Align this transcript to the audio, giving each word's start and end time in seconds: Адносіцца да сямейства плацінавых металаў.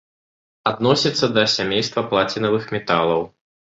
Адносіцца 0.71 1.29
да 1.35 1.43
сямейства 1.55 2.05
плацінавых 2.15 2.63
металаў. 2.77 3.21